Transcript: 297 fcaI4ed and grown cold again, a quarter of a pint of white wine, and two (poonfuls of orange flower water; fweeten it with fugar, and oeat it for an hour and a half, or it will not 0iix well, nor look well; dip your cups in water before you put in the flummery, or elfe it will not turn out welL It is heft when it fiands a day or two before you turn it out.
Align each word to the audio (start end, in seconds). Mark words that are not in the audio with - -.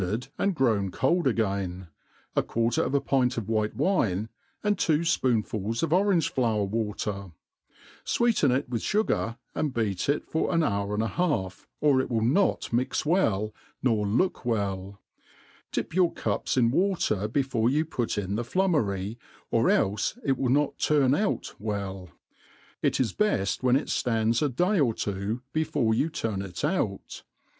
297 0.01 0.31
fcaI4ed 0.39 0.43
and 0.47 0.55
grown 0.55 0.89
cold 0.89 1.27
again, 1.27 1.87
a 2.35 2.41
quarter 2.41 2.81
of 2.81 2.95
a 2.95 2.99
pint 2.99 3.37
of 3.37 3.47
white 3.47 3.75
wine, 3.75 4.29
and 4.63 4.79
two 4.79 5.01
(poonfuls 5.01 5.83
of 5.83 5.93
orange 5.93 6.27
flower 6.33 6.63
water; 6.63 7.29
fweeten 8.03 8.49
it 8.49 8.67
with 8.67 8.81
fugar, 8.81 9.37
and 9.53 9.71
oeat 9.75 10.09
it 10.09 10.25
for 10.25 10.51
an 10.55 10.63
hour 10.63 10.95
and 10.95 11.03
a 11.03 11.07
half, 11.07 11.67
or 11.81 12.01
it 12.01 12.09
will 12.09 12.23
not 12.23 12.61
0iix 12.71 13.05
well, 13.05 13.53
nor 13.83 14.07
look 14.07 14.43
well; 14.43 14.99
dip 15.71 15.93
your 15.93 16.11
cups 16.11 16.57
in 16.57 16.71
water 16.71 17.27
before 17.27 17.69
you 17.69 17.85
put 17.85 18.17
in 18.17 18.33
the 18.33 18.43
flummery, 18.43 19.19
or 19.51 19.65
elfe 19.69 20.17
it 20.23 20.35
will 20.35 20.49
not 20.49 20.79
turn 20.79 21.13
out 21.13 21.53
welL 21.59 22.09
It 22.81 22.99
is 22.99 23.13
heft 23.19 23.61
when 23.61 23.75
it 23.75 23.85
fiands 23.85 24.41
a 24.41 24.49
day 24.49 24.79
or 24.79 24.95
two 24.95 25.43
before 25.53 25.93
you 25.93 26.09
turn 26.09 26.41
it 26.41 26.65
out. 26.65 27.21